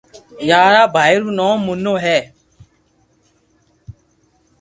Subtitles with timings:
[0.47, 2.17] ڀارا بائي رو نوم موننو ھي